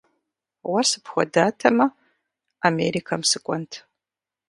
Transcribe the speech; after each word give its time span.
Уэ 0.69 0.81
сыпхуэдатэмэ, 0.89 1.87
Америкэм 2.67 3.21
сыкӀуэнт. 3.29 3.71